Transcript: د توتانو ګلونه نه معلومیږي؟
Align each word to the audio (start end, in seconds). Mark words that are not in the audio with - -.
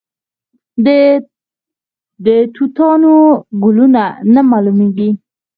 د 2.25 2.27
توتانو 2.55 3.13
ګلونه 3.63 4.03
نه 4.33 4.41
معلومیږي؟ 4.51 5.09